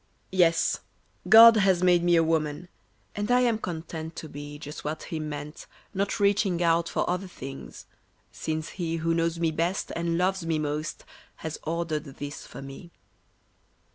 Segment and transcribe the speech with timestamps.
[0.31, 0.79] Yes,
[1.29, 2.69] God has made me a woman,
[3.15, 7.27] And I am content to be Just what He meant, not reaching out For other
[7.27, 7.85] things,
[8.31, 11.05] since He Who knows me best and loves me most
[11.45, 12.89] has ordered this for me.